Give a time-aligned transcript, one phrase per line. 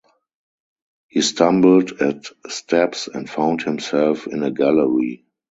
[1.09, 5.27] He stumbled at steps and found himself in a gallery.